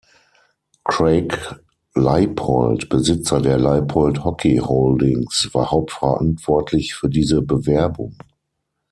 [0.83, 1.37] Craig
[1.93, 8.17] Leipold, Besitzer der Leipold Hockey Holdings, war hauptverantwortlich für diese Bewerbung.